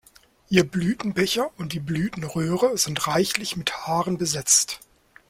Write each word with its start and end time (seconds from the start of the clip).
Ihr 0.49 0.67
Blütenbecher 0.67 1.51
und 1.59 1.73
die 1.73 1.79
Blütenröhre 1.79 2.75
sind 2.75 3.05
reichlich 3.05 3.55
mit 3.55 3.85
Haaren 3.85 4.17
besetzt. 4.17 4.79